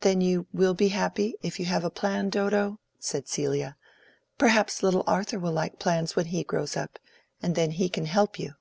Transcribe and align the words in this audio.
"Then 0.00 0.20
you 0.20 0.48
will 0.52 0.74
be 0.74 0.88
happy, 0.88 1.36
if 1.40 1.60
you 1.60 1.66
have 1.66 1.84
a 1.84 1.88
plan, 1.88 2.28
Dodo?" 2.28 2.80
said 2.98 3.28
Celia. 3.28 3.76
"Perhaps 4.36 4.82
little 4.82 5.04
Arthur 5.06 5.38
will 5.38 5.52
like 5.52 5.78
plans 5.78 6.16
when 6.16 6.26
he 6.26 6.42
grows 6.42 6.76
up, 6.76 6.98
and 7.40 7.54
then 7.54 7.70
he 7.70 7.88
can 7.88 8.06
help 8.06 8.36
you." 8.36 8.54